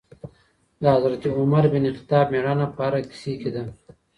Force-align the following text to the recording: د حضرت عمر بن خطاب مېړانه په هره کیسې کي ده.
د 0.81 0.83
حضرت 0.95 1.21
عمر 1.37 1.63
بن 1.73 1.85
خطاب 1.99 2.25
مېړانه 2.33 2.65
په 2.75 2.79
هره 2.85 3.01
کیسې 3.09 3.33
کي 3.41 3.49
ده. 3.55 3.63